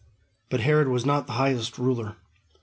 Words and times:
But 0.49 0.61
Herod 0.61 0.87
was 0.87 1.05
not 1.05 1.27
the 1.27 1.33
highest 1.33 1.77
ruler. 1.77 2.15